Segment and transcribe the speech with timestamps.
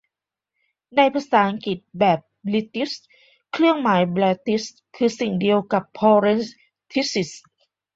[0.95, 2.91] ในภาษาอังกฤษแบบบริติช
[3.51, 6.39] เครื่องหมาย แบรคิท คือสิ่งเดียวกับเพอะเร็น
[6.91, 7.31] ธิซิซ